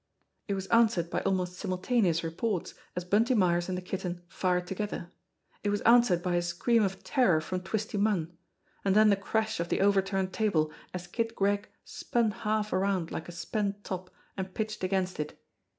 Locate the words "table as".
10.33-11.05